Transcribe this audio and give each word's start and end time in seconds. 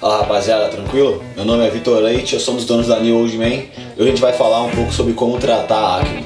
Fala 0.00 0.20
rapaziada, 0.20 0.70
tranquilo? 0.70 1.22
Meu 1.36 1.44
nome 1.44 1.66
é 1.66 1.68
Vitor 1.68 1.98
Leite, 1.98 2.32
eu 2.32 2.40
sou 2.40 2.54
um 2.54 2.56
dos 2.56 2.64
donos 2.64 2.86
da 2.86 2.98
New 2.98 3.18
Old 3.18 3.36
Man 3.36 3.48
e 3.48 3.68
hoje 3.98 4.02
a 4.02 4.04
gente 4.04 4.20
vai 4.22 4.32
falar 4.32 4.62
um 4.62 4.70
pouco 4.70 4.90
sobre 4.90 5.12
como 5.12 5.38
tratar 5.38 5.76
a 5.76 6.00
acne. 6.00 6.24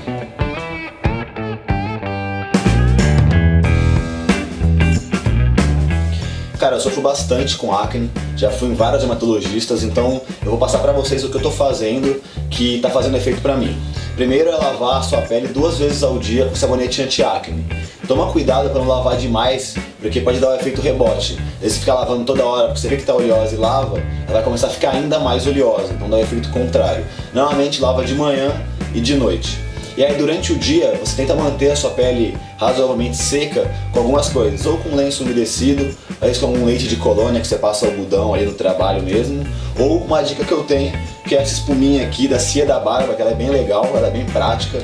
Cara, 6.57 6.77
eu 6.77 6.81
sofro 6.81 7.03
bastante 7.03 7.57
com 7.57 7.75
acne, 7.75 8.09
já 8.37 8.49
fui 8.49 8.69
em 8.69 8.75
vários 8.75 9.01
dermatologistas, 9.01 9.83
então 9.83 10.23
eu 10.45 10.51
vou 10.51 10.59
passar 10.59 10.79
pra 10.79 10.93
vocês 10.93 11.25
o 11.25 11.29
que 11.29 11.37
eu 11.37 11.43
tô 11.43 11.51
fazendo 11.51 12.23
que 12.49 12.79
tá 12.79 12.91
fazendo 12.91 13.17
efeito 13.17 13.43
pra 13.43 13.57
mim. 13.57 13.77
Primeiro 14.15 14.51
é 14.51 14.55
lavar 14.55 15.01
a 15.01 15.03
sua 15.03 15.23
pele 15.23 15.49
duas 15.49 15.79
vezes 15.79 16.05
ao 16.05 16.17
dia 16.21 16.47
com 16.47 16.55
sabonete 16.55 17.03
anti-acne. 17.03 17.67
Toma 18.07 18.31
cuidado 18.31 18.69
para 18.71 18.81
não 18.81 18.89
lavar 18.89 19.17
demais, 19.17 19.75
porque 20.01 20.21
pode 20.21 20.39
dar 20.39 20.49
o 20.49 20.53
um 20.53 20.57
efeito 20.57 20.81
rebote. 20.81 21.39
Se 21.63 21.79
ficar 21.79 21.95
lavando 21.95 22.25
toda 22.25 22.45
hora, 22.45 22.67
porque 22.67 22.81
você 22.81 22.89
vê 22.89 22.97
que 22.97 23.03
está 23.03 23.15
oleosa 23.15 23.55
e 23.55 23.59
lava, 23.59 23.99
ela 24.25 24.35
vai 24.35 24.43
começar 24.43 24.67
a 24.67 24.71
ficar 24.71 24.91
ainda 24.91 25.19
mais 25.19 25.47
oleosa, 25.47 25.93
então 25.95 26.09
dá 26.11 26.17
o 26.17 26.19
um 26.19 26.23
efeito 26.23 26.51
contrário. 26.51 27.05
Normalmente 27.33 27.81
lava 27.81 28.05
de 28.05 28.15
manhã 28.15 28.53
e 28.95 29.01
de 29.01 29.15
noite. 29.15 29.59
E 29.97 30.05
aí 30.05 30.15
durante 30.17 30.53
o 30.53 30.59
dia 30.59 30.99
você 31.03 31.17
tenta 31.17 31.35
manter 31.35 31.71
a 31.71 31.77
sua 31.77 31.91
pele 31.91 32.37
razoavelmente 32.59 33.17
seca 33.17 33.71
com 33.93 34.01
algumas 34.01 34.29
coisas, 34.29 34.67
ou 34.67 34.77
com 34.79 34.95
lenço 34.95 35.23
umedecido, 35.23 35.97
às 36.21 36.27
vezes 36.27 36.39
com 36.39 36.49
um 36.49 36.65
leite 36.65 36.89
de 36.89 36.97
colônia 36.97 37.41
que 37.41 37.47
você 37.47 37.57
passa 37.57 37.87
algodão 37.87 38.35
ali 38.35 38.45
no 38.45 38.55
trabalho 38.55 39.03
mesmo, 39.03 39.47
ou 39.79 39.99
uma 39.99 40.21
dica 40.23 40.45
que 40.45 40.53
eu 40.53 40.65
tenho 40.65 40.93
que 41.27 41.35
é 41.35 41.41
essa 41.41 41.55
espuminha 41.55 42.07
aqui 42.07 42.29
da 42.29 42.39
Cia 42.39 42.67
da 42.67 42.79
Barba, 42.79 43.15
que 43.15 43.23
ela 43.23 43.31
é 43.31 43.35
bem 43.35 43.49
legal, 43.49 43.91
ela 43.95 44.09
é 44.09 44.11
bem 44.11 44.27
prática. 44.27 44.79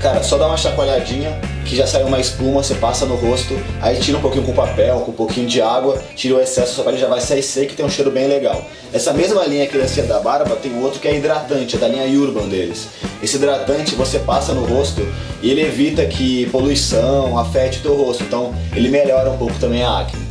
Cara, 0.00 0.22
só 0.22 0.38
dá 0.38 0.46
uma 0.46 0.56
chacoalhadinha 0.56 1.38
que 1.66 1.76
já 1.76 1.86
saiu 1.86 2.06
uma 2.06 2.18
espuma, 2.18 2.62
você 2.62 2.74
passa 2.74 3.04
no 3.04 3.16
rosto, 3.16 3.54
aí 3.82 4.00
tira 4.00 4.16
um 4.16 4.20
pouquinho 4.22 4.44
com 4.44 4.54
papel, 4.54 5.00
com 5.00 5.10
um 5.10 5.14
pouquinho 5.14 5.46
de 5.46 5.60
água, 5.60 6.02
tira 6.16 6.36
o 6.36 6.40
excesso, 6.40 6.74
sua 6.76 6.84
pele 6.84 6.96
já 6.96 7.06
vai 7.06 7.20
sair 7.20 7.42
seca 7.42 7.74
e 7.74 7.76
tem 7.76 7.84
um 7.84 7.90
cheiro 7.90 8.10
bem 8.10 8.26
legal. 8.26 8.64
Essa 8.94 9.12
mesma 9.12 9.44
linha 9.44 9.64
aqui 9.64 9.76
da 9.76 9.86
Cia 9.86 10.04
da 10.04 10.18
Barba 10.18 10.56
tem 10.56 10.82
outro 10.82 10.98
que 10.98 11.06
é 11.06 11.14
hidratante, 11.14 11.76
é 11.76 11.78
da 11.78 11.86
linha 11.86 12.06
Urban 12.18 12.48
deles. 12.48 12.88
Esse 13.22 13.36
hidratante 13.36 13.94
você 13.94 14.18
passa 14.20 14.54
no 14.54 14.64
rosto 14.64 15.06
e 15.42 15.50
ele 15.50 15.60
evita 15.60 16.06
que 16.06 16.46
poluição 16.46 17.38
afete 17.38 17.80
o 17.80 17.82
teu 17.82 17.94
rosto, 17.94 18.22
então 18.22 18.54
ele 18.74 18.88
melhora 18.88 19.30
um 19.30 19.36
pouco 19.36 19.54
também 19.60 19.82
a 19.82 20.00
acne. 20.00 20.30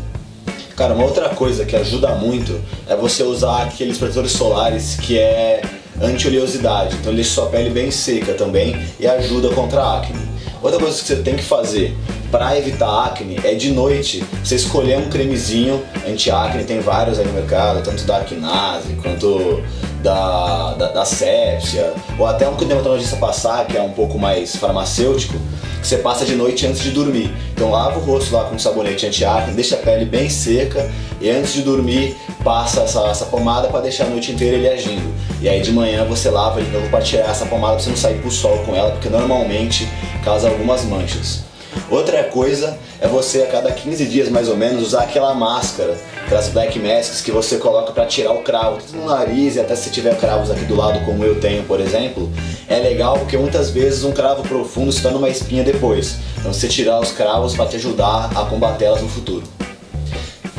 Cara, 0.75 0.95
uma 0.95 1.05
outra 1.05 1.29
coisa 1.29 1.63
que 1.63 1.75
ajuda 1.75 2.15
muito 2.15 2.59
é 2.87 2.95
você 2.95 3.21
usar 3.21 3.63
aqueles 3.63 3.99
protetores 3.99 4.31
solares 4.31 4.95
que 4.95 5.19
é 5.19 5.61
anti-oleosidade, 6.01 6.95
então 6.95 7.11
ele 7.11 7.21
deixa 7.21 7.35
sua 7.35 7.47
pele 7.47 7.69
bem 7.69 7.91
seca 7.91 8.33
também 8.33 8.75
e 8.99 9.07
ajuda 9.07 9.49
contra 9.49 9.81
a 9.81 9.99
acne. 9.99 10.19
Outra 10.61 10.79
coisa 10.79 10.99
que 10.99 11.07
você 11.07 11.17
tem 11.17 11.35
que 11.35 11.43
fazer 11.43 11.95
para 12.31 12.57
evitar 12.57 13.05
acne 13.05 13.39
é 13.43 13.53
de 13.53 13.71
noite 13.71 14.23
você 14.43 14.55
escolher 14.55 14.97
um 14.97 15.09
cremezinho 15.09 15.83
anti-acne, 16.07 16.63
tem 16.63 16.79
vários 16.79 17.19
aí 17.19 17.25
no 17.25 17.33
mercado, 17.33 17.83
tanto 17.83 18.03
da 18.03 18.17
Acnase 18.17 18.93
quanto 19.01 19.61
da, 20.01 20.73
da, 20.73 20.87
da 20.91 21.05
Sepsia, 21.05 21.93
ou 22.17 22.25
até 22.25 22.47
um 22.47 22.55
que 22.55 22.63
o 22.63 22.67
dermatologista 22.67 23.17
passar, 23.17 23.65
que 23.67 23.77
é 23.77 23.81
um 23.81 23.91
pouco 23.91 24.17
mais 24.17 24.55
farmacêutico, 24.55 25.37
que 25.81 25.87
você 25.87 25.97
passa 25.97 26.25
de 26.25 26.35
noite 26.35 26.65
antes 26.65 26.81
de 26.81 26.91
dormir. 26.91 27.33
Então 27.53 27.71
lava 27.71 27.99
o 27.99 28.03
rosto 28.03 28.33
lá 28.33 28.45
com 28.45 28.55
um 28.55 28.59
sabonete 28.59 29.05
anti-acne, 29.05 29.53
deixa 29.53 29.75
a 29.75 29.79
pele 29.79 30.05
bem 30.05 30.29
seca 30.29 30.89
e 31.19 31.29
antes 31.29 31.53
de 31.53 31.61
dormir 31.61 32.15
passa 32.43 32.81
essa, 32.81 33.01
essa 33.07 33.25
pomada 33.25 33.67
para 33.67 33.81
deixar 33.81 34.05
a 34.05 34.09
noite 34.09 34.31
inteira 34.31 34.57
ele 34.57 34.69
agindo. 34.69 35.13
E 35.41 35.49
aí 35.49 35.61
de 35.61 35.71
manhã 35.71 36.05
você 36.05 36.29
lava 36.29 36.61
de 36.61 36.69
novo 36.69 36.89
para 36.89 37.01
tirar 37.01 37.29
essa 37.29 37.45
pomada 37.45 37.73
para 37.73 37.83
você 37.83 37.89
não 37.89 37.97
sair 37.97 38.19
pro 38.19 38.31
sol 38.31 38.59
com 38.65 38.75
ela, 38.75 38.91
porque 38.91 39.09
normalmente 39.09 39.87
causa 40.23 40.49
algumas 40.49 40.83
manchas. 40.83 41.48
Outra 41.89 42.23
coisa 42.23 42.77
é 43.01 43.07
você 43.07 43.43
a 43.43 43.47
cada 43.47 43.71
15 43.71 44.05
dias 44.05 44.29
mais 44.29 44.47
ou 44.47 44.55
menos 44.55 44.83
usar 44.83 45.03
aquela 45.03 45.33
máscara, 45.33 45.97
aquelas 46.25 46.49
black 46.49 46.77
masks 46.79 47.21
que 47.21 47.31
você 47.31 47.57
coloca 47.57 47.91
para 47.91 48.05
tirar 48.05 48.31
o 48.33 48.43
cravo, 48.43 48.77
no 48.93 49.05
nariz 49.05 49.55
e 49.55 49.59
até 49.59 49.75
se 49.75 49.89
tiver 49.89 50.15
cravos 50.17 50.51
aqui 50.51 50.65
do 50.65 50.75
lado 50.75 51.03
como 51.05 51.23
eu 51.23 51.39
tenho, 51.39 51.63
por 51.63 51.79
exemplo, 51.79 52.29
é 52.67 52.77
legal 52.77 53.17
porque 53.17 53.37
muitas 53.37 53.69
vezes 53.71 54.03
um 54.03 54.11
cravo 54.11 54.43
profundo 54.43 54.91
se 54.91 55.01
torna 55.01 55.17
uma 55.17 55.29
espinha 55.29 55.63
depois. 55.63 56.17
Então 56.37 56.53
você 56.53 56.67
tirar 56.67 56.99
os 56.99 57.11
cravos 57.11 57.55
para 57.55 57.65
te 57.65 57.77
ajudar 57.77 58.29
a 58.35 58.45
combater 58.45 58.85
elas 58.85 59.01
no 59.01 59.09
futuro. 59.09 59.43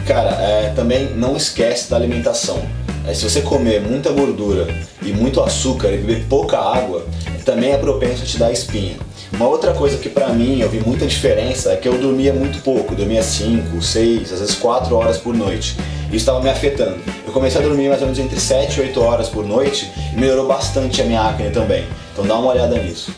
Cara, 0.07 0.31
é, 0.31 0.73
também 0.75 1.11
não 1.15 1.37
esquece 1.37 1.89
da 1.89 1.97
alimentação. 1.97 2.61
É, 3.07 3.15
se 3.15 3.23
você 3.23 3.41
comer 3.41 3.81
muita 3.81 4.11
gordura 4.11 4.67
e 5.03 5.13
muito 5.13 5.41
açúcar 5.41 5.89
e 5.89 5.99
beber 5.99 6.27
pouca 6.29 6.59
água, 6.59 7.07
também 7.45 7.73
é 7.73 7.79
propenso 7.79 8.23
a 8.23 8.27
te 8.27 8.39
dar 8.39 8.53
espinha. 8.53 8.97
Uma 9.33 9.49
outra 9.49 9.73
coisa 9.73 9.97
que 9.97 10.09
pra 10.09 10.29
mim 10.31 10.61
eu 10.61 10.69
vi 10.69 10.81
muita 10.81 11.07
diferença 11.07 11.73
é 11.73 11.77
que 11.77 11.89
eu 11.89 11.97
dormia 11.97 12.33
muito 12.33 12.63
pouco, 12.63 12.95
dormia 12.95 13.23
5, 13.23 13.81
6, 13.81 14.33
às 14.33 14.41
vezes 14.41 14.55
4 14.57 14.95
horas 14.95 15.19
por 15.19 15.35
noite. 15.35 15.77
Isso 16.07 16.17
estava 16.17 16.41
me 16.43 16.51
afetando. 16.51 16.99
Eu 17.25 17.33
comecei 17.33 17.61
a 17.61 17.65
dormir 17.65 17.89
mais 17.89 18.01
ou 18.01 18.09
menos 18.09 18.19
entre 18.19 18.41
7 18.41 18.79
e 18.79 18.81
8 18.83 19.01
horas 19.01 19.29
por 19.29 19.47
noite 19.47 19.91
e 20.13 20.19
melhorou 20.19 20.47
bastante 20.47 21.01
a 21.01 21.05
minha 21.05 21.23
acne 21.23 21.51
também. 21.51 21.87
Então 22.13 22.27
dá 22.27 22.37
uma 22.37 22.51
olhada 22.51 22.77
nisso. 22.77 23.15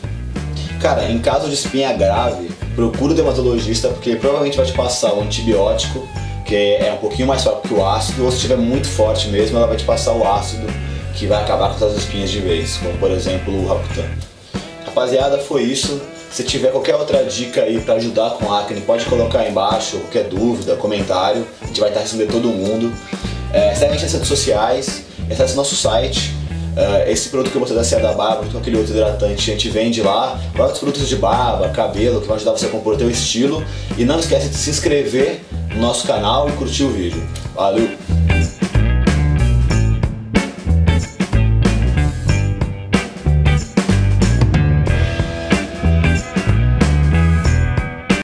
Cara, 0.79 1.09
em 1.09 1.17
caso 1.19 1.47
de 1.47 1.55
espinha 1.55 1.91
grave, 1.93 2.49
procura 2.75 3.13
o 3.13 3.15
dermatologista 3.15 3.87
porque 3.87 4.15
provavelmente 4.15 4.57
vai 4.57 4.65
te 4.65 4.73
passar 4.73 5.13
um 5.13 5.21
antibiótico, 5.21 6.07
que 6.45 6.55
é 6.55 6.93
um 6.93 6.97
pouquinho 6.97 7.27
mais 7.27 7.41
fraco 7.41 7.67
que 7.67 7.73
o 7.73 7.85
ácido, 7.85 8.23
ou 8.25 8.29
se 8.29 8.37
estiver 8.37 8.57
muito 8.57 8.87
forte 8.87 9.29
mesmo, 9.29 9.57
ela 9.57 9.67
vai 9.67 9.77
te 9.77 9.85
passar 9.85 10.13
o 10.13 10.27
ácido, 10.27 10.67
que 11.15 11.25
vai 11.25 11.41
acabar 11.41 11.73
com 11.73 11.85
as 11.85 11.93
espinhas 11.95 12.29
de 12.29 12.39
vez, 12.39 12.77
como 12.77 12.97
por 12.97 13.09
exemplo 13.11 13.53
o 13.53 13.67
Raputan. 13.67 14.32
Rapaziada, 14.93 15.39
foi 15.39 15.63
isso. 15.63 15.99
Se 16.31 16.43
tiver 16.43 16.71
qualquer 16.71 16.95
outra 16.95 17.23
dica 17.23 17.63
aí 17.63 17.81
para 17.81 17.95
ajudar 17.95 18.31
com 18.31 18.53
acne, 18.53 18.79
pode 18.81 19.05
colocar 19.05 19.39
aí 19.39 19.49
embaixo, 19.49 19.97
qualquer 19.97 20.25
dúvida, 20.25 20.75
comentário. 20.75 21.47
A 21.63 21.65
gente 21.65 21.79
vai 21.79 21.89
estar 21.89 22.01
recebendo 22.01 22.31
todo 22.31 22.47
mundo. 22.49 22.93
É, 23.51 23.73
segue 23.73 23.85
a 23.85 23.93
gente 23.93 24.03
nas 24.03 24.13
redes 24.13 24.27
sociais, 24.27 25.03
acesse 25.29 25.55
nosso 25.55 25.75
site. 25.75 26.31
Uh, 26.73 27.09
esse 27.09 27.29
produto 27.29 27.51
que 27.51 27.55
eu 27.55 27.59
mostrei 27.59 27.77
da 27.77 27.83
Cia 27.83 27.99
da 27.99 28.13
Barba, 28.13 28.45
com 28.51 28.57
aquele 28.57 28.77
outro 28.77 28.93
hidratante, 28.93 29.51
a 29.51 29.53
gente 29.53 29.69
vende 29.69 30.01
lá. 30.01 30.39
Vários 30.55 30.77
produtos 30.77 31.07
de 31.07 31.15
barba, 31.15 31.69
cabelo, 31.69 32.21
que 32.21 32.27
vão 32.27 32.35
ajudar 32.35 32.51
você 32.51 32.67
a 32.67 32.69
compor 32.69 32.93
o 32.93 32.97
teu 32.97 33.09
estilo. 33.09 33.63
E 33.97 34.05
não 34.05 34.19
esquece 34.19 34.49
de 34.49 34.55
se 34.55 34.69
inscrever 34.69 35.41
no 35.71 35.81
nosso 35.81 36.05
canal 36.05 36.49
e 36.49 36.51
curtir 36.53 36.83
o 36.83 36.89
vídeo. 36.89 37.21
Valeu! 37.55 38.02